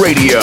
[0.00, 0.40] Radio.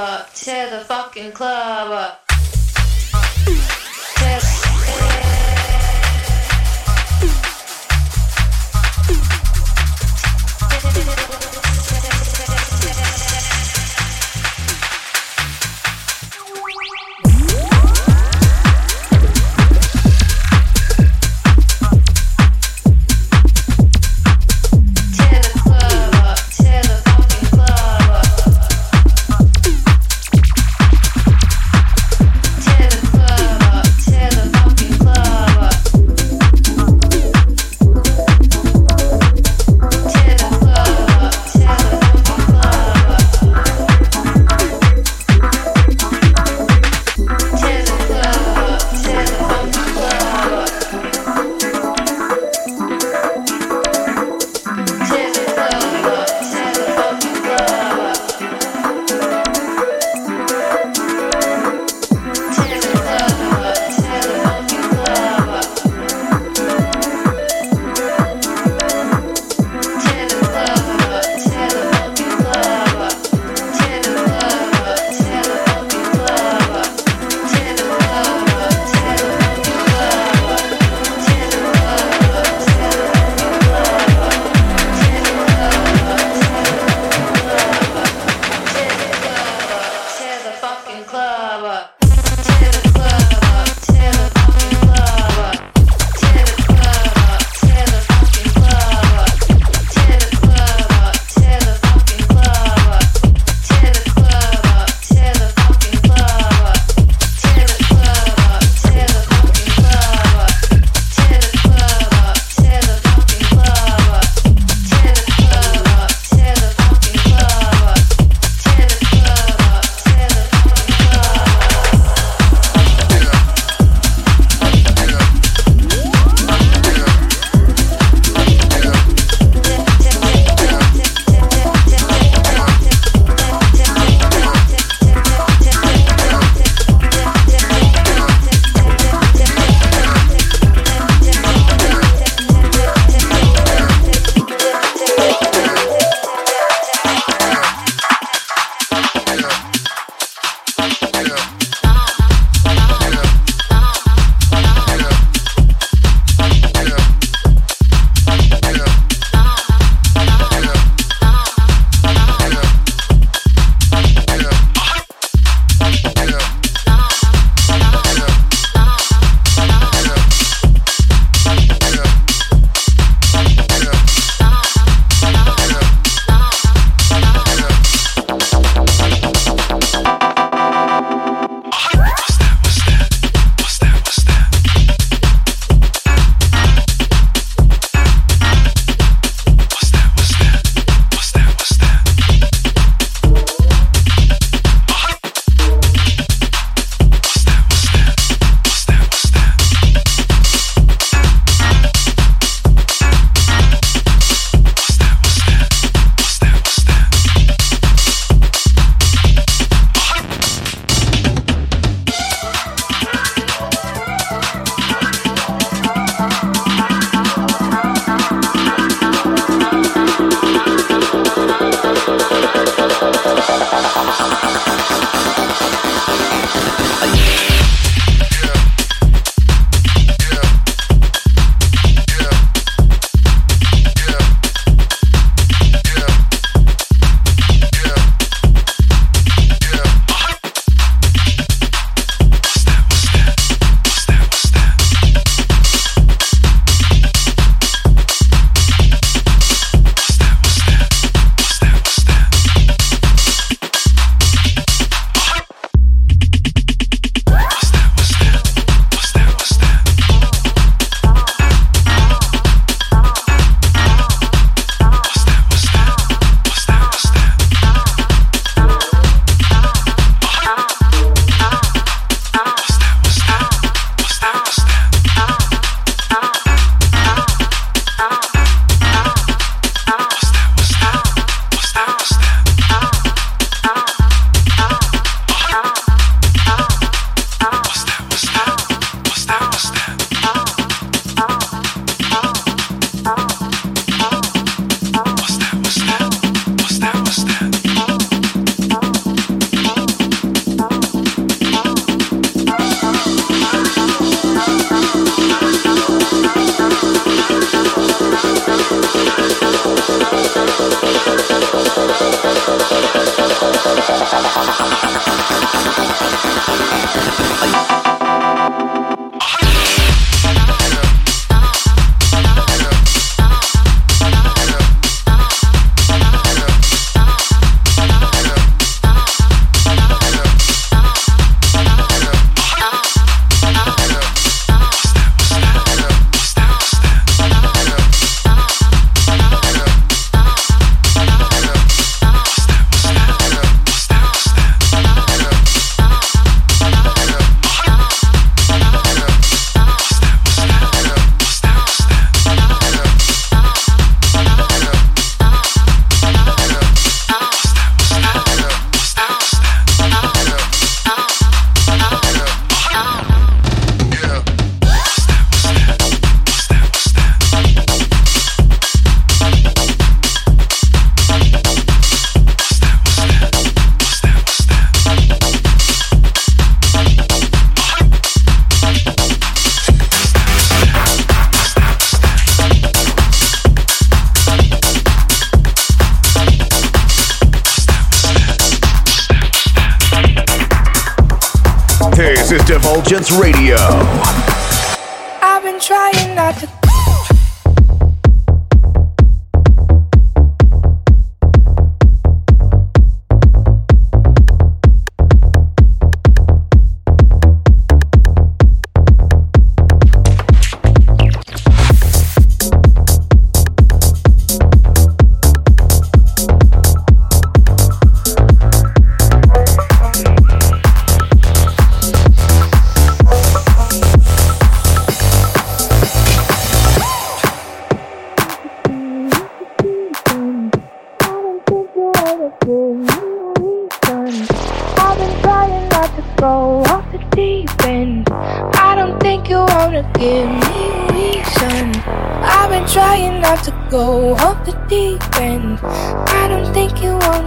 [0.00, 2.29] up, tear the fucking club up.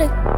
[0.05, 0.33] Not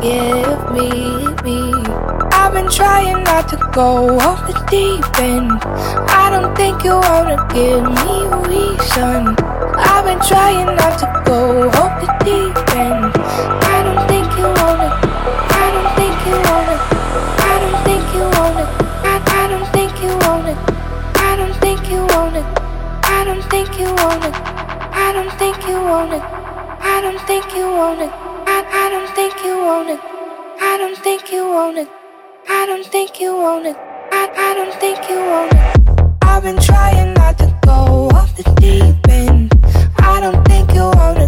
[0.00, 1.72] give me me.
[2.32, 5.50] I've been trying not to go off the deep end.
[6.22, 9.34] I don't think you wanna give me a reason.
[9.76, 13.10] I've been trying not to go off the deep end.
[13.74, 14.90] I don't think you wanna.
[15.62, 16.76] I don't think you wanna.
[17.50, 18.64] I don't think you wanna.
[19.02, 20.54] I, I don't think you wanna.
[21.28, 22.42] I don't think you wanna.
[23.02, 24.30] I don't think you wanna.
[24.92, 26.22] I don't think you want it.
[26.22, 28.27] I don't think you want it.
[28.88, 30.00] I, don't think you want it.
[30.62, 31.90] I don't think you want it.
[32.48, 33.76] I don't think you want it.
[33.76, 36.16] I, I don't think you want it.
[36.22, 39.52] I've been trying not to go off the deep end.
[39.98, 41.27] I don't think you wanna give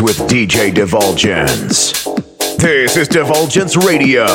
[0.00, 2.04] with DJ Divulgence.
[2.58, 4.26] This is Divulgence Radio.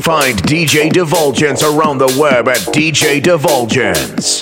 [0.00, 4.33] Find DJ Divulgence around the web at DJ Divulgence.